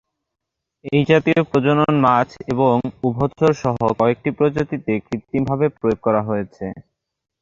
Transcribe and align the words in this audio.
এই 0.85 1.01
জাতীয় 1.09 1.39
প্রজনন 1.49 1.93
মাছ 2.05 2.29
এবং 2.51 2.73
উভচর 3.03 3.51
সহ 3.61 3.77
কয়েকটি 3.99 4.29
প্রজাতিতে 4.37 4.93
কৃত্রিমভাবে 5.07 5.65
প্রয়োগ 5.77 5.99
করা 6.05 6.21
হয়েছে। 6.29 6.65